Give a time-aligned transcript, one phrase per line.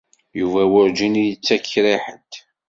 [0.39, 2.31] Yuba werǧin i yettak kra i ḥedd.